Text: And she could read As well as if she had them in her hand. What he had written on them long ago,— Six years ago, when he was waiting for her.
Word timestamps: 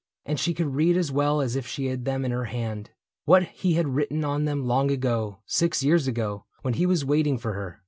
And 0.25 0.39
she 0.39 0.55
could 0.55 0.73
read 0.73 0.97
As 0.97 1.11
well 1.11 1.41
as 1.41 1.55
if 1.55 1.67
she 1.67 1.85
had 1.85 2.05
them 2.05 2.25
in 2.25 2.31
her 2.31 2.45
hand. 2.45 2.89
What 3.25 3.43
he 3.49 3.73
had 3.73 3.89
written 3.89 4.25
on 4.25 4.45
them 4.45 4.65
long 4.65 4.89
ago,— 4.89 5.41
Six 5.45 5.83
years 5.83 6.07
ago, 6.07 6.45
when 6.63 6.73
he 6.73 6.87
was 6.87 7.05
waiting 7.05 7.37
for 7.37 7.53
her. 7.53 7.79